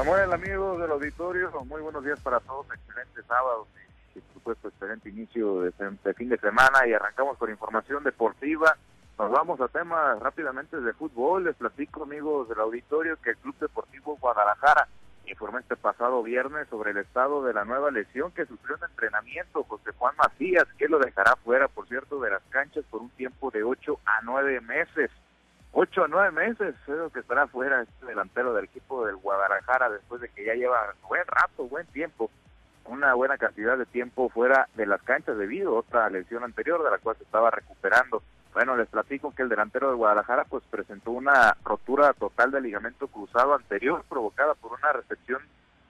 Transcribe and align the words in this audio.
Samuel, 0.00 0.32
amigos 0.32 0.80
del 0.80 0.92
auditorio, 0.92 1.50
muy 1.66 1.82
buenos 1.82 2.02
días 2.02 2.18
para 2.20 2.40
todos, 2.40 2.64
excelente 2.72 3.22
sábado 3.28 3.66
y, 4.14 4.20
por 4.20 4.32
supuesto 4.32 4.68
excelente 4.68 5.10
inicio 5.10 5.60
de, 5.60 6.14
fin 6.14 6.30
de 6.30 6.38
semana 6.38 6.86
y 6.86 6.94
arrancamos 6.94 7.36
con 7.36 7.50
información 7.50 8.02
deportiva. 8.02 8.78
Nos 9.18 9.30
vamos 9.30 9.60
a 9.60 9.68
temas 9.68 10.18
rápidamente 10.18 10.80
de 10.80 10.94
fútbol. 10.94 11.44
Les 11.44 11.54
platico, 11.54 12.04
amigos 12.04 12.48
del 12.48 12.60
auditorio, 12.60 13.18
que 13.20 13.32
el 13.32 13.36
Club 13.36 13.54
Deportivo 13.58 14.16
Guadalajara 14.18 14.88
informó 15.26 15.58
este 15.58 15.76
pasado 15.76 16.22
viernes 16.22 16.66
sobre 16.68 16.92
el 16.92 16.96
estado 16.96 17.44
de 17.44 17.52
la 17.52 17.66
nueva 17.66 17.90
lesión 17.90 18.32
que 18.32 18.46
sufrió 18.46 18.76
en 18.76 18.84
entrenamiento 18.84 19.64
José 19.64 19.90
Juan 19.98 20.14
Macías, 20.16 20.64
que 20.78 20.88
lo 20.88 20.98
dejará 20.98 21.36
fuera, 21.44 21.68
por 21.68 21.86
cierto, 21.88 22.18
de 22.20 22.30
las 22.30 22.42
canchas 22.48 22.86
por 22.88 23.02
un 23.02 23.10
tiempo 23.10 23.50
de 23.50 23.64
8 23.64 24.00
a 24.06 24.22
9 24.22 24.62
meses. 24.62 25.10
8 25.72 26.04
a 26.04 26.08
9 26.08 26.30
meses 26.30 26.74
es 26.74 26.88
lo 26.88 27.10
que 27.10 27.20
estará 27.20 27.46
fuera 27.48 27.82
este 27.82 28.06
delantero 28.06 28.54
del 28.54 28.69
Guadalajara 29.70 29.90
después 29.90 30.20
de 30.20 30.28
que 30.28 30.44
ya 30.44 30.54
lleva 30.54 30.94
buen 31.08 31.24
rato, 31.26 31.64
buen 31.68 31.86
tiempo, 31.88 32.30
una 32.86 33.14
buena 33.14 33.38
cantidad 33.38 33.78
de 33.78 33.86
tiempo 33.86 34.28
fuera 34.28 34.68
de 34.74 34.86
las 34.86 35.00
canchas 35.02 35.38
debido 35.38 35.76
a 35.76 35.80
otra 35.80 36.10
lesión 36.10 36.42
anterior 36.42 36.82
de 36.82 36.90
la 36.90 36.98
cual 36.98 37.16
se 37.16 37.24
estaba 37.24 37.50
recuperando. 37.50 38.22
Bueno, 38.52 38.76
les 38.76 38.88
platico 38.88 39.32
que 39.32 39.42
el 39.42 39.48
delantero 39.48 39.90
de 39.90 39.96
Guadalajara 39.96 40.44
pues 40.44 40.64
presentó 40.70 41.12
una 41.12 41.56
rotura 41.64 42.12
total 42.14 42.50
del 42.50 42.64
ligamento 42.64 43.06
cruzado 43.06 43.54
anterior 43.54 44.04
provocada 44.08 44.54
por 44.54 44.72
una 44.72 44.92
recepción 44.92 45.40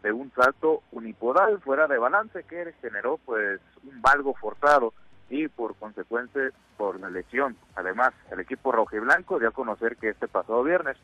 de 0.02 0.12
un 0.12 0.30
salto 0.32 0.82
unipodal 0.92 1.60
fuera 1.60 1.87
de 1.87 1.98
balance 1.98 2.45
que 2.45 2.74
generó 2.82 3.18
pues 3.24 3.60
un 3.82 4.02
valgo 4.02 4.34
forzado 4.34 4.92
y 5.30 5.48
por 5.48 5.74
consecuencia 5.76 6.51
por 6.76 7.01
la 7.01 7.09
lesión. 7.09 7.56
Además, 7.76 8.12
el 8.30 8.40
equipo 8.40 8.73
rojiblanco 8.73 9.38
dio 9.38 9.48
a 9.48 9.52
conocer 9.52 9.96
que 9.96 10.10
este 10.10 10.28
pasado 10.28 10.62
viernes 10.65 10.98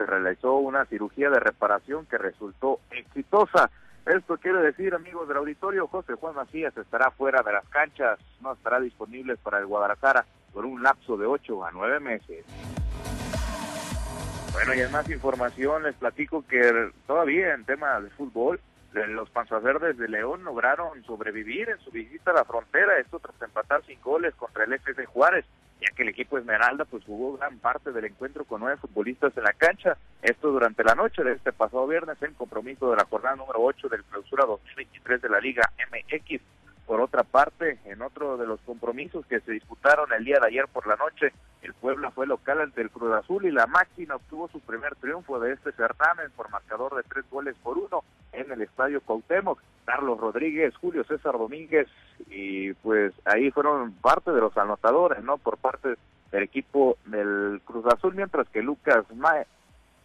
se 0.00 0.06
realizó 0.06 0.54
una 0.54 0.86
cirugía 0.86 1.28
de 1.28 1.38
reparación 1.38 2.06
que 2.06 2.16
resultó 2.16 2.80
exitosa. 2.90 3.70
Esto 4.06 4.38
quiere 4.38 4.62
decir, 4.62 4.94
amigos 4.94 5.28
del 5.28 5.36
auditorio, 5.36 5.88
José 5.88 6.14
Juan 6.14 6.34
Macías 6.34 6.74
estará 6.74 7.10
fuera 7.10 7.42
de 7.42 7.52
las 7.52 7.68
canchas, 7.68 8.18
no 8.40 8.54
estará 8.54 8.80
disponible 8.80 9.36
para 9.36 9.58
el 9.58 9.66
Guadalajara 9.66 10.24
por 10.54 10.64
un 10.64 10.82
lapso 10.82 11.18
de 11.18 11.26
8 11.26 11.66
a 11.66 11.70
9 11.70 12.00
meses. 12.00 12.46
Bueno, 14.54 14.74
y 14.74 14.80
en 14.80 14.90
más 14.90 15.08
información 15.10 15.82
les 15.82 15.94
platico 15.96 16.46
que 16.48 16.90
todavía 17.06 17.52
en 17.52 17.66
tema 17.66 18.00
de 18.00 18.08
fútbol, 18.08 18.58
los 18.94 19.28
Panzas 19.28 19.62
Verdes 19.62 19.98
de 19.98 20.08
León 20.08 20.44
lograron 20.44 21.04
sobrevivir 21.04 21.68
en 21.68 21.78
su 21.80 21.90
visita 21.90 22.30
a 22.30 22.34
la 22.34 22.44
frontera, 22.44 22.98
esto 22.98 23.18
tras 23.18 23.40
empatar 23.42 23.84
sin 23.84 24.00
goles 24.00 24.34
contra 24.36 24.64
el 24.64 24.72
FC 24.72 25.04
Juárez, 25.04 25.44
ya 25.80 25.94
que 25.94 26.02
el 26.02 26.10
equipo 26.10 26.38
Esmeralda 26.38 26.84
pues 26.84 27.04
jugó 27.04 27.36
gran 27.36 27.58
parte 27.58 27.92
del 27.92 28.04
encuentro 28.04 28.44
con 28.44 28.60
nueve 28.60 28.76
futbolistas 28.76 29.36
en 29.36 29.44
la 29.44 29.52
cancha, 29.52 29.96
esto 30.22 30.50
durante 30.50 30.84
la 30.84 30.94
noche 30.94 31.24
de 31.24 31.32
este 31.32 31.52
pasado 31.52 31.86
viernes 31.86 32.20
en 32.22 32.34
compromiso 32.34 32.90
de 32.90 32.96
la 32.96 33.06
jornada 33.06 33.36
número 33.36 33.62
8 33.62 33.88
del 33.88 34.04
clausura 34.04 34.44
2023 34.46 35.22
de 35.22 35.28
la 35.28 35.40
Liga 35.40 35.70
MX. 35.90 36.40
Por 36.86 37.00
otra 37.00 37.22
parte, 37.22 37.78
en 37.84 38.02
otro 38.02 38.36
de 38.36 38.46
los 38.46 38.60
compromisos 38.62 39.24
que 39.26 39.40
se 39.40 39.52
disputaron 39.52 40.12
el 40.12 40.24
día 40.24 40.38
de 40.40 40.48
ayer 40.48 40.66
por 40.66 40.88
la 40.88 40.96
noche, 40.96 41.32
el 41.62 41.72
Puebla 41.74 42.10
fue 42.10 42.26
local 42.26 42.60
ante 42.60 42.80
el 42.80 42.90
Cruz 42.90 43.12
Azul 43.14 43.46
y 43.46 43.52
la 43.52 43.66
máquina 43.66 44.16
obtuvo 44.16 44.48
su 44.48 44.60
primer 44.60 44.96
triunfo 44.96 45.38
de 45.38 45.52
este 45.52 45.72
certamen 45.72 46.30
por 46.32 46.50
marcador 46.50 46.96
de 46.96 47.04
tres 47.04 47.24
goles 47.30 47.54
por 47.62 47.78
uno 47.78 48.02
en 48.32 48.50
el 48.50 48.62
Estadio 48.62 49.00
Cuauhtémoc. 49.02 49.60
Carlos 49.90 50.20
Rodríguez, 50.20 50.76
Julio 50.76 51.02
César 51.02 51.32
Domínguez 51.32 51.88
y 52.28 52.72
pues 52.74 53.12
ahí 53.24 53.50
fueron 53.50 53.92
parte 53.94 54.30
de 54.30 54.40
los 54.40 54.56
anotadores, 54.56 55.24
¿no? 55.24 55.36
Por 55.36 55.56
parte 55.58 55.96
del 56.30 56.42
equipo 56.44 56.96
del 57.06 57.60
Cruz 57.64 57.84
Azul, 57.86 58.14
mientras 58.14 58.48
que 58.50 58.62
Lucas 58.62 59.04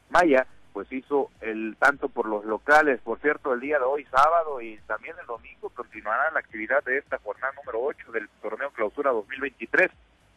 Maya 0.10 0.48
pues 0.74 0.92
hizo 0.92 1.30
el 1.42 1.78
tanto 1.78 2.10
por 2.10 2.28
los 2.28 2.44
locales. 2.46 3.00
Por 3.02 3.20
cierto, 3.20 3.54
el 3.54 3.60
día 3.60 3.78
de 3.78 3.86
hoy, 3.86 4.06
sábado 4.06 4.60
y 4.60 4.78
también 4.88 5.16
el 5.22 5.28
domingo, 5.28 5.70
continuará 5.70 6.32
la 6.32 6.40
actividad 6.40 6.84
de 6.84 6.98
esta 6.98 7.20
jornada 7.20 7.54
número 7.54 7.82
8 7.84 8.12
del 8.12 8.28
torneo 8.42 8.72
Clausura 8.72 9.12
2023. 9.12 9.92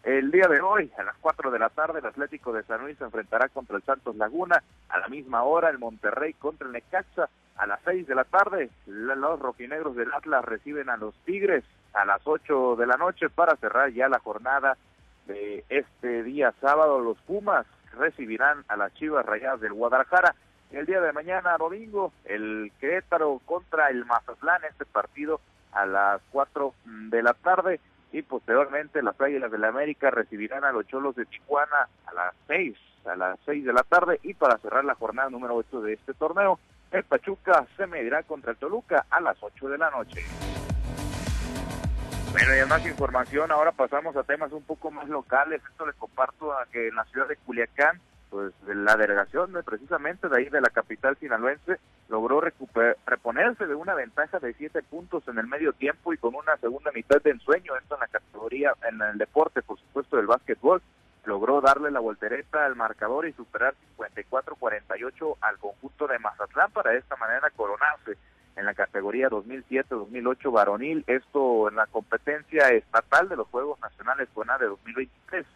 El 0.05 0.31
día 0.31 0.47
de 0.47 0.61
hoy, 0.61 0.93
a 0.99 1.03
las 1.05 1.17
4 1.23 1.51
de 1.51 1.59
la 1.59 1.71
tarde, 1.71 2.01
el 2.01 2.07
Atlético 2.07 2.53
de 2.53 2.63
San 2.65 2.83
Luis 2.83 2.99
se 2.99 3.05
enfrentará 3.05 3.49
contra 3.49 3.77
el 3.77 3.83
Santos 3.83 4.15
Laguna. 4.15 4.63
A 4.91 4.99
la 4.99 5.09
misma 5.09 5.43
hora, 5.43 5.71
el 5.71 5.79
Monterrey 5.79 6.35
contra 6.35 6.67
el 6.67 6.73
Necaxa. 6.75 7.31
A 7.59 7.67
las 7.67 7.81
6 7.85 8.07
de 8.07 8.15
la 8.15 8.23
tarde, 8.23 8.71
los 8.87 9.41
rojinegros 9.41 9.97
del 9.97 10.13
Atlas 10.13 10.45
reciben 10.45 10.89
a 10.89 10.97
los 10.97 11.13
Tigres. 11.25 11.65
A 11.93 12.05
las 12.05 12.21
8 12.25 12.77
de 12.77 12.87
la 12.87 12.97
noche, 12.97 13.29
para 13.29 13.57
cerrar 13.57 13.91
ya 13.91 14.09
la 14.09 14.21
jornada 14.21 14.77
de 15.27 15.65
este 15.69 16.23
día 16.23 16.55
sábado, 16.61 17.01
los 17.01 17.19
Pumas 17.23 17.67
recibirán 17.95 18.65
a 18.69 18.77
las 18.77 18.95
Chivas 18.95 19.27
Rayadas 19.27 19.61
del 19.61 19.73
Guadalajara. 19.73 20.37
El 20.71 20.87
día 20.87 21.01
de 21.01 21.13
mañana, 21.13 21.57
domingo, 21.59 22.13
el 22.25 22.71
Querétaro 22.79 23.41
contra 23.45 23.91
el 23.91 24.05
Mazatlán, 24.05 24.63
este 24.65 24.85
partido 24.85 25.41
a 25.73 25.85
las 25.85 26.23
4 26.31 26.73
de 27.11 27.23
la 27.23 27.35
tarde. 27.35 27.81
Y 28.13 28.23
posteriormente 28.23 29.03
las 29.03 29.21
Águilas 29.21 29.51
de 29.51 29.59
la 29.59 29.69
América 29.69 30.11
recibirán 30.13 30.65
a 30.65 30.71
los 30.71 30.87
Cholos 30.87 31.17
de 31.17 31.27
Tijuana 31.27 31.89
a 32.07 32.15
las 32.15 32.35
6, 32.47 32.77
a 33.07 33.17
las 33.17 33.39
6 33.47 33.65
de 33.65 33.73
la 33.73 33.83
tarde. 33.83 34.21
Y 34.23 34.35
para 34.35 34.59
cerrar 34.59 34.85
la 34.85 34.95
jornada 34.95 35.29
número 35.29 35.57
8 35.57 35.81
de 35.81 35.95
este 35.95 36.15
torneo, 36.15 36.61
el 36.91 37.05
Pachuca 37.05 37.67
se 37.77 37.87
medirá 37.87 38.23
contra 38.23 38.53
el 38.53 38.57
Toluca 38.57 39.07
a 39.11 39.21
las 39.21 39.37
8 39.41 39.69
de 39.69 39.79
la 39.79 39.91
noche. 39.91 40.25
Bueno, 42.33 42.55
y 42.55 42.69
más 42.69 42.87
información, 42.87 43.51
ahora 43.51 43.73
pasamos 43.73 44.15
a 44.17 44.23
temas 44.23 44.53
un 44.53 44.63
poco 44.63 44.91
más 44.91 45.09
locales. 45.09 45.63
Esto 45.71 45.87
les 45.87 45.97
comparto 45.97 46.53
a 46.53 46.67
que 46.67 46.89
en 46.89 46.95
la 46.95 47.05
ciudad 47.07 47.27
de 47.27 47.37
Culiacán, 47.37 48.01
pues 48.29 48.53
la 48.67 48.97
delegación 48.97 49.53
precisamente 49.65 50.29
de 50.29 50.37
ahí 50.37 50.49
de 50.51 50.61
la 50.61 50.69
capital 50.69 51.17
sinaloense 51.17 51.79
logró 52.09 52.43
reponerse 53.07 53.67
de 53.67 53.75
una 53.75 53.95
ventaja 53.95 54.39
de 54.39 54.53
siete 54.55 54.83
puntos 54.83 55.27
en 55.29 55.39
el 55.39 55.47
medio 55.47 55.73
tiempo 55.73 56.13
y 56.13 56.19
con 56.19 56.35
una 56.35 56.57
segunda 56.59 56.93
mitad 56.93 57.23
de 57.23 57.31
ensueño, 57.31 57.75
esto 57.77 57.95
en 57.95 58.01
la 58.01 58.09
categoría, 58.09 58.73
en 58.87 59.01
el 59.01 59.17
deporte, 59.17 59.63
por 59.63 59.79
supuesto, 59.79 60.17
del 60.19 60.27
básquetbol, 60.27 60.83
logró 61.29 61.61
darle 61.61 61.91
la 61.91 62.01
voltereta 62.01 62.65
al 62.65 62.75
marcador 62.75 63.29
y 63.29 63.33
superar 63.35 63.75
54-48 63.99 65.37
al 65.43 65.59
conjunto 65.59 66.07
de 66.07 66.19
Mazatlán 66.19 66.73
para 66.73 66.93
de 66.93 66.99
esta 66.99 67.17
manera 67.17 67.51
coronarse 67.51 68.17
en 68.57 68.65
la 68.65 68.73
categoría 68.73 69.29
2007-2008 69.29 70.51
varonil, 70.51 71.05
esto 71.07 71.69
en 71.69 71.77
la 71.77 71.87
competencia 71.87 72.71
estatal 72.71 73.29
de 73.29 73.37
los 73.37 73.47
Juegos 73.49 73.79
Nacionales 73.81 74.29
CONA 74.33 74.57
de 74.59 74.67
2023. 74.67 75.47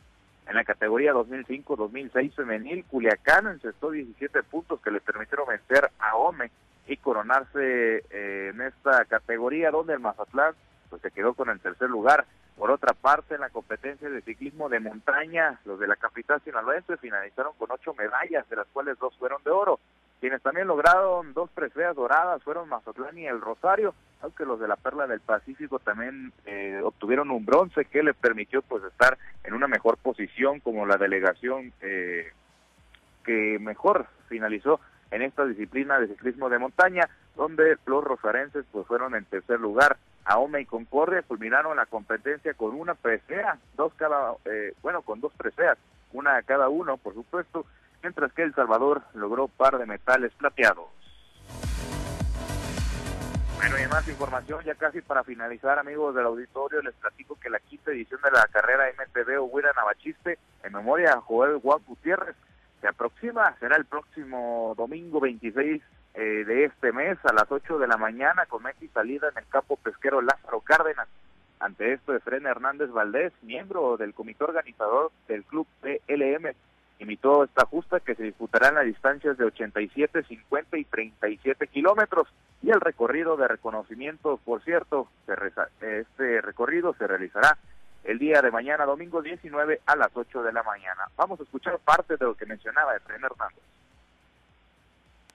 En 0.47 0.57
la 0.57 0.65
categoría 0.65 1.15
2005-2006 1.15 2.35
femenil, 2.35 2.85
Culiacán 2.85 3.47
encestó 3.47 3.91
17 3.91 4.43
puntos 4.43 4.79
que 4.83 4.91
le 4.91 5.01
permitieron 5.01 5.49
vencer 5.49 5.91
a 5.99 6.17
OME 6.17 6.51
y 6.87 6.99
coronarse 6.99 8.05
eh, 8.11 8.51
en 8.53 8.61
esta 8.61 9.05
categoría 9.07 9.71
donde 9.71 9.95
el 9.95 10.01
Mazatlán 10.01 10.55
pues 10.91 11.01
se 11.01 11.11
quedó 11.11 11.33
con 11.33 11.49
el 11.49 11.61
tercer 11.61 11.89
lugar. 11.89 12.27
Por 12.57 12.71
otra 12.71 12.95
parte, 12.95 13.35
en 13.35 13.41
la 13.41 13.51
competencia 13.51 14.09
de 14.09 14.21
ciclismo 14.23 14.69
de 14.69 14.81
montaña, 14.81 15.59
los 15.65 15.81
de 15.81 15.89
la 15.89 15.97
capital 15.97 16.41
sinaloense 16.45 16.97
finalizaron 16.99 17.53
con 17.59 17.71
ocho 17.71 17.95
medallas, 17.95 18.49
de 18.49 18.57
las 18.57 18.67
cuales 18.69 18.99
dos 18.99 19.17
fueron 19.19 19.43
de 19.43 19.51
oro. 19.51 19.81
Quienes 20.21 20.41
también 20.43 20.69
lograron 20.69 21.33
dos 21.33 21.51
preseas 21.51 21.97
doradas 21.97 22.43
fueron 22.45 22.69
Mazatlán 22.69 23.19
y 23.19 23.27
el 23.27 23.41
Rosario, 23.41 23.93
aunque 24.21 24.45
los 24.45 24.61
de 24.61 24.69
la 24.69 24.77
Perla 24.77 25.09
del 25.09 25.19
Pacífico 25.19 25.81
también 25.81 26.33
eh, 26.47 26.81
obtuvieron 26.85 27.33
un 27.33 27.45
bronce 27.45 27.87
que 27.87 28.05
les 28.05 28.15
permitió 28.15 28.63
pues 28.63 28.85
estar 28.85 29.19
en 29.43 29.55
una 29.55 29.67
mejor 29.67 29.97
posición 29.97 30.61
como 30.61 30.87
la 30.87 30.97
delegación 30.97 31.73
eh, 31.81 32.31
que 33.25 33.59
mejor 33.61 34.07
finalizó 34.29 34.79
en 35.11 35.23
esta 35.23 35.45
disciplina 35.45 35.99
de 35.99 36.09
ciclismo 36.09 36.49
de 36.49 36.59
montaña, 36.59 37.09
donde 37.35 37.77
los 37.87 38.05
rosarenses 38.05 38.65
pues 38.71 38.87
fueron 38.87 39.15
en 39.15 39.25
tercer 39.25 39.59
lugar. 39.59 39.97
Aome 40.25 40.61
y 40.61 40.67
Concordia 40.67 41.23
culminaron 41.23 41.77
la 41.77 41.87
competencia 41.87 42.55
con 42.55 42.75
una 42.75 42.95
presea, 42.95 43.59
dos 43.77 43.93
cada, 43.95 44.35
eh, 44.45 44.75
bueno, 44.83 45.03
con 45.03 45.21
dos 45.21 45.33
preseas, 45.35 45.79
una 46.13 46.41
cada 46.43 46.69
uno, 46.69 46.97
por 46.97 47.15
supuesto, 47.15 47.67
mientras 48.03 48.33
que 48.33 48.43
El 48.43 48.55
Salvador 48.55 49.03
logró 49.15 49.49
par 49.49 49.79
de 49.79 49.87
metales 49.87 50.33
plateados. 50.35 50.87
Bueno, 53.57 53.77
y 53.79 53.87
más 53.89 54.09
información, 54.09 54.65
ya 54.65 54.75
casi 54.75 55.01
para 55.01 55.23
finalizar, 55.23 55.79
amigos 55.79 56.15
del 56.15 56.27
auditorio, 56.27 56.83
les 56.83 56.95
platico 56.95 57.39
que 57.39 57.49
la 57.49 57.61
quinta 57.61 57.93
edición 57.93 58.21
de 58.23 58.33
la 58.33 58.47
carrera 58.51 58.85
MTV 58.99 59.41
Huira 59.41 59.73
Navachiste, 59.77 60.39
en 60.65 60.73
memoria 60.73 61.13
a 61.13 61.21
Joel 61.21 61.61
Juan 61.61 61.79
Gutiérrez, 61.87 62.35
se 62.81 62.89
aproxima, 62.89 63.57
será 63.61 63.77
el 63.77 63.85
próximo 63.85 64.75
domingo 64.77 65.21
26 65.21 65.81
eh, 66.15 66.45
de 66.45 66.65
este 66.65 66.93
mes 66.93 67.19
a 67.25 67.33
las 67.33 67.51
8 67.51 67.79
de 67.79 67.87
la 67.87 67.97
mañana 67.97 68.47
con 68.47 68.63
y 68.81 68.89
salida 68.89 69.29
en 69.29 69.39
el 69.39 69.49
campo 69.49 69.77
pesquero 69.77 70.21
Lázaro 70.21 70.61
Cárdenas. 70.61 71.09
Ante 71.61 71.93
esto, 71.93 72.15
Efren 72.15 72.47
Hernández 72.47 72.91
Valdés, 72.91 73.33
miembro 73.43 73.97
del 73.97 74.15
comité 74.15 74.45
organizador 74.45 75.13
del 75.29 75.45
club 75.45 75.67
PLM, 75.81 76.53
Imitó 77.03 77.43
esta 77.43 77.67
justa 77.67 77.99
que 77.99 78.15
se 78.15 78.23
disputará 78.23 78.69
en 78.69 78.77
las 78.77 78.85
distancias 78.85 79.37
de 79.37 79.45
87, 79.47 80.23
50 80.23 80.79
y 80.79 80.85
37 80.85 81.67
kilómetros 81.67 82.29
y 82.63 82.71
el 82.71 82.81
recorrido 82.81 83.37
de 83.37 83.49
reconocimiento, 83.49 84.37
por 84.45 84.63
cierto, 84.63 85.09
este 85.81 86.41
recorrido 86.43 86.95
se 86.95 87.09
realizará 87.09 87.59
el 88.05 88.21
día 88.21 88.41
de 88.41 88.53
mañana, 88.53 88.85
domingo 88.85 89.21
19 89.21 89.81
a 89.85 89.97
las 89.97 90.11
8 90.15 90.45
de 90.45 90.53
la 90.53 90.63
mañana. 90.63 91.09
Vamos 91.17 91.41
a 91.41 91.43
escuchar 91.43 91.77
parte 91.81 92.17
de 92.17 92.25
lo 92.25 92.37
que 92.37 92.47
mencionaba 92.47 92.95
Efraín 92.95 93.25
Hernández. 93.25 93.65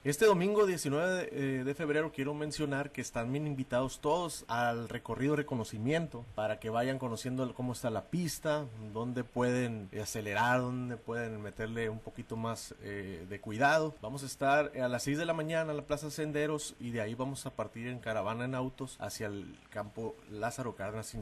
Este 0.07 0.25
domingo 0.25 0.65
19 0.65 1.27
eh, 1.33 1.63
de, 1.65 1.75
febrero 1.75 2.13
quiero 2.13 2.33
mencionar 2.33 2.93
que 2.93 3.01
están 3.01 3.29
bien 3.29 3.45
invitados 3.45 3.99
todos 3.99 4.45
al 4.47 4.87
recorrido 4.87 5.35
reconocimiento 5.35 6.23
para 6.33 6.61
que 6.61 6.69
vayan 6.69 6.97
conociendo 6.97 7.53
cómo 7.53 7.73
está 7.73 7.89
la 7.89 8.05
pista, 8.05 8.67
dónde 8.93 9.25
pueden 9.25 9.89
acelerar, 10.01 10.61
dónde 10.61 10.95
pueden 10.95 11.41
meterle 11.41 11.89
un 11.89 11.99
poquito 11.99 12.37
más 12.37 12.73
eh, 12.83 13.25
de 13.27 13.41
cuidado. 13.41 13.95
Vamos 14.01 14.23
a 14.23 14.27
estar 14.27 14.71
a 14.81 14.87
las 14.87 15.03
6 15.03 15.17
de 15.17 15.25
la 15.25 15.33
mañana 15.33 15.71
en 15.71 15.77
la 15.77 15.83
Plaza 15.83 16.09
Senderos 16.09 16.77
y 16.79 16.91
de 16.91 17.01
ahí 17.01 17.13
vamos 17.13 17.45
a 17.45 17.49
partir 17.49 17.87
en 17.87 17.99
caravana 17.99 18.45
en 18.45 18.55
autos 18.55 18.95
hacia 19.01 19.27
el 19.27 19.59
campo 19.69 20.15
Lázaro 20.31 20.73
Cárdenas. 20.73 21.13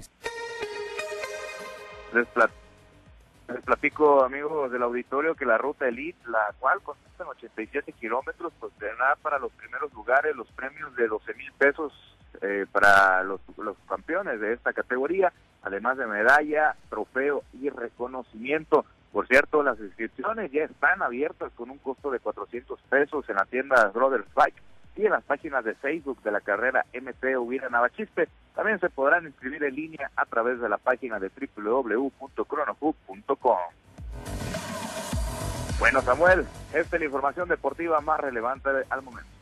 Les, 2.14 2.28
les 3.48 3.64
platico, 3.64 4.24
amigos 4.24 4.72
del 4.72 4.84
auditorio, 4.84 5.36
que 5.36 5.46
la 5.46 5.58
ruta 5.58 5.88
Elite, 5.88 6.18
la 6.28 6.54
cual 6.60 6.82
consiste 6.82 7.24
en 7.24 7.30
87 7.30 7.92
kilómetros, 7.94 8.54
pues 8.60 8.74
tendrá 8.80 9.16
para 9.22 9.40
los 9.40 9.52
primeros 9.54 9.94
lugares 9.94 10.36
los 10.36 10.48
premios 10.52 10.96
de 10.96 11.08
12 11.08 11.34
mil 11.36 11.52
pesos 11.54 11.94
eh, 12.42 12.66
para 12.72 13.24
los, 13.24 13.40
los 13.58 13.78
campeones 13.88 14.40
de 14.40 14.54
esta 14.54 14.74
categoría, 14.74 15.32
además 15.62 15.98
de 15.98 16.08
medalla, 16.08 16.76
trofeo 16.90 17.44
y 17.54 17.70
reconocimiento. 17.70 18.86
Por 19.12 19.28
cierto, 19.28 19.64
las 19.64 19.80
inscripciones 19.80 20.52
ya 20.52 20.64
están 20.64 21.02
abiertas 21.02 21.52
con 21.56 21.70
un 21.70 21.78
costo 21.78 22.12
de 22.12 22.20
400 22.20 22.80
pesos 22.90 23.30
en 23.30 23.36
la 23.36 23.46
tienda 23.46 23.92
Brothers 23.94 24.28
Bike 24.34 24.62
y 24.96 25.06
en 25.06 25.12
las 25.12 25.24
páginas 25.24 25.64
de 25.66 25.76
Facebook 25.76 26.24
de 26.24 26.32
la 26.32 26.42
carrera 26.42 26.86
MT 26.94 27.38
Huira 27.40 27.70
Navachispe. 27.70 28.28
También 28.56 28.80
se 28.80 28.90
podrán 28.90 29.26
inscribir 29.26 29.64
en 29.64 29.76
línea 29.76 30.10
a 30.16 30.26
través 30.26 30.60
de 30.62 30.70
la 30.70 30.78
página 30.78 31.20
de 31.20 31.30
www.cronohub.com. 31.56 33.58
Bueno, 35.78 36.02
Samuel, 36.02 36.46
esta 36.74 36.96
es 36.96 37.00
la 37.00 37.06
información 37.06 37.50
deportiva 37.50 38.00
más 38.00 38.22
relevante 38.22 38.70
al 38.90 39.02
momento. 39.02 39.35